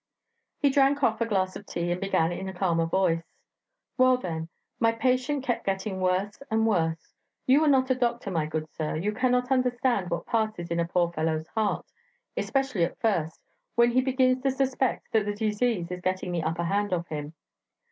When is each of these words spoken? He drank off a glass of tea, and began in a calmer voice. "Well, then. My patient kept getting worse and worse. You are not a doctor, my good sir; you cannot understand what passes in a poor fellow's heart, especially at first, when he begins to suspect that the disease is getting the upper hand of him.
He 0.57 0.71
drank 0.71 1.03
off 1.03 1.21
a 1.21 1.27
glass 1.27 1.55
of 1.55 1.67
tea, 1.67 1.91
and 1.91 2.01
began 2.01 2.31
in 2.31 2.49
a 2.49 2.55
calmer 2.55 2.87
voice. 2.87 3.21
"Well, 3.99 4.17
then. 4.17 4.49
My 4.79 4.93
patient 4.93 5.43
kept 5.43 5.63
getting 5.63 6.01
worse 6.01 6.41
and 6.49 6.65
worse. 6.65 7.13
You 7.45 7.63
are 7.63 7.67
not 7.67 7.91
a 7.91 7.93
doctor, 7.93 8.31
my 8.31 8.47
good 8.47 8.67
sir; 8.73 8.95
you 8.95 9.11
cannot 9.11 9.51
understand 9.51 10.09
what 10.09 10.25
passes 10.25 10.71
in 10.71 10.79
a 10.79 10.85
poor 10.87 11.11
fellow's 11.11 11.45
heart, 11.49 11.85
especially 12.35 12.83
at 12.83 12.99
first, 12.99 13.39
when 13.75 13.91
he 13.91 14.01
begins 14.01 14.41
to 14.41 14.49
suspect 14.49 15.11
that 15.11 15.25
the 15.27 15.35
disease 15.35 15.91
is 15.91 16.01
getting 16.01 16.31
the 16.31 16.41
upper 16.41 16.63
hand 16.63 16.93
of 16.93 17.05
him. 17.09 17.35